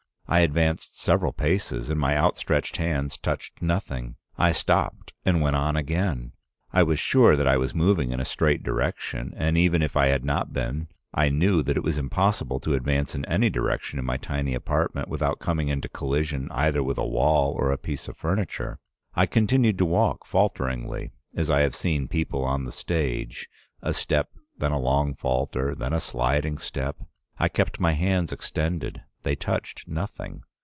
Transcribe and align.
I 0.27 0.39
advanced 0.39 0.97
several 0.97 1.33
paces, 1.33 1.89
and 1.89 1.99
my 1.99 2.15
outstretched 2.15 2.77
hands 2.77 3.17
touched 3.17 3.61
nothing. 3.61 4.15
I 4.37 4.53
stopped 4.53 5.11
and 5.25 5.41
went 5.41 5.57
on 5.57 5.75
again. 5.75 6.31
I 6.71 6.83
was 6.83 6.99
sure 6.99 7.35
that 7.35 7.49
I 7.49 7.57
was 7.57 7.75
moving 7.75 8.13
in 8.13 8.21
a 8.21 8.23
straight 8.23 8.63
direction, 8.63 9.33
and 9.35 9.57
even 9.57 9.81
if 9.81 9.97
I 9.97 10.07
had 10.07 10.23
not 10.23 10.53
been 10.53 10.87
I 11.13 11.27
knew 11.27 11.59
it 11.59 11.83
was 11.83 11.97
impossible 11.97 12.61
to 12.61 12.75
advance 12.75 13.13
in 13.13 13.25
any 13.25 13.49
direction 13.49 13.99
in 13.99 14.05
my 14.05 14.15
tiny 14.15 14.53
apartment 14.53 15.09
without 15.09 15.39
coming 15.39 15.67
into 15.67 15.89
collision 15.89 16.47
either 16.53 16.81
with 16.81 16.97
a 16.97 17.05
wall 17.05 17.51
or 17.51 17.69
a 17.73 17.77
piece 17.77 18.07
of 18.07 18.15
furniture. 18.15 18.79
I 19.13 19.25
continued 19.25 19.77
to 19.79 19.85
walk 19.85 20.25
falteringly, 20.25 21.11
as 21.35 21.49
I 21.49 21.59
have 21.59 21.75
seen 21.75 22.07
people 22.07 22.45
on 22.45 22.63
the 22.63 22.71
stage: 22.71 23.49
a 23.81 23.93
step, 23.93 24.29
then 24.57 24.71
a 24.71 24.79
long 24.79 25.13
falter, 25.13 25.75
then 25.75 25.91
a 25.91 25.99
sliding 25.99 26.57
step. 26.57 26.95
I 27.37 27.49
kept 27.49 27.81
my 27.81 27.91
hands 27.91 28.31
extended; 28.31 29.01
they 29.23 29.35
touched 29.35 29.87
nothing. 29.87 30.41